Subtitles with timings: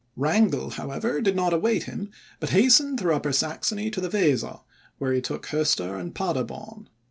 [0.15, 2.09] Wrangel, however, did not await him,
[2.39, 4.61] but hastened through Upper Saxony to the Weser,
[4.97, 6.89] where he took Hoester and Paderborn.